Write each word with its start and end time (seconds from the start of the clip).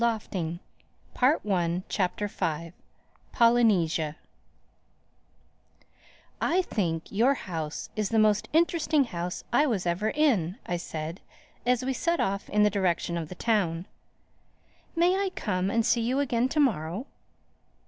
THE 0.03 0.19
FIFTH 1.13 1.83
CHAPTER 1.87 2.31
POLYNESIA 3.33 4.15
"I 6.41 6.61
THINK 6.63 7.11
your 7.11 7.33
house 7.35 7.89
is 7.95 8.09
the 8.09 8.17
most 8.17 8.49
interesting 8.51 9.03
house 9.03 9.43
I 9.53 9.67
was 9.67 9.85
ever 9.85 10.09
in," 10.09 10.57
I 10.65 10.77
said 10.77 11.21
as 11.67 11.85
we 11.85 11.93
set 11.93 12.19
off 12.19 12.49
in 12.49 12.63
the 12.63 12.71
direction 12.71 13.15
of 13.15 13.29
the 13.29 13.35
town. 13.35 13.85
"May 14.95 15.15
I 15.15 15.29
come 15.35 15.69
and 15.69 15.85
see 15.85 16.01
you 16.01 16.19
again 16.19 16.49
to 16.49 16.59
morrow?" 16.59 17.05